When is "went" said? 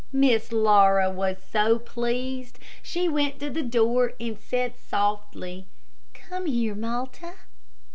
3.07-3.39